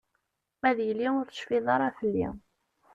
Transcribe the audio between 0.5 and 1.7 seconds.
Ad yili ur tecfiḍ